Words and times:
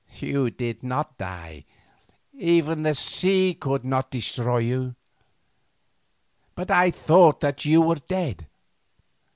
You 0.19 0.49
did 0.49 0.81
not 0.81 1.19
die, 1.19 1.65
even 2.33 2.81
the 2.81 2.95
sea 2.95 3.53
could 3.53 3.85
not 3.85 4.09
destroy 4.09 4.57
you. 4.57 4.95
But 6.55 6.71
I 6.71 6.89
thought 6.89 7.39
that 7.41 7.65
you 7.65 7.83
were 7.83 7.99
dead. 8.09 8.47